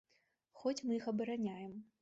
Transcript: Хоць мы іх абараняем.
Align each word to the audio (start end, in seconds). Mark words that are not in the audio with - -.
Хоць 0.63 0.75
мы 0.87 0.97
іх 1.03 1.07
абараняем. 1.15 1.81